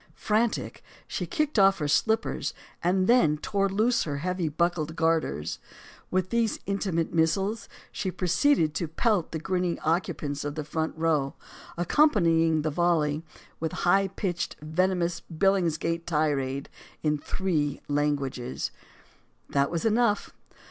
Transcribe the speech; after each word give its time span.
Frantic, 0.15 0.81
she 1.07 1.27
kicked 1.27 1.59
off 1.59 1.77
her 1.77 1.87
slippers, 1.87 2.55
and 2.83 3.05
then 3.05 3.37
tore 3.37 3.69
loose 3.69 4.01
her 4.05 4.17
heavy 4.17 4.49
buckled 4.49 4.95
garters. 4.95 5.59
With 6.09 6.31
these 6.31 6.57
intimate 6.65 7.13
missiles 7.13 7.69
she 7.91 8.09
proceeded 8.09 8.73
to 8.73 8.87
pelt 8.87 9.31
the 9.31 9.37
grinning 9.37 9.77
occupants 9.81 10.43
of 10.43 10.55
the 10.55 10.63
front 10.63 10.97
row, 10.97 11.35
accompanying 11.77 12.63
the 12.63 12.71
volley 12.71 13.21
with 13.59 13.73
a 13.73 13.83
high 13.85 14.07
pitched, 14.07 14.55
venomous 14.59 15.21
Billingsgate 15.31 16.07
tirade 16.07 16.67
in 17.03 17.19
three 17.19 17.79
languages. 17.87 18.71
That 19.49 19.69
was 19.69 19.85
enough. 19.85 20.33